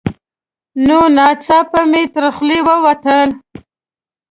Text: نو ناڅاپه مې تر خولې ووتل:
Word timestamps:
نو 0.85 0.99
ناڅاپه 1.15 1.81
مې 1.91 2.03
تر 2.13 2.23
خولې 2.35 2.59
ووتل: 2.67 3.29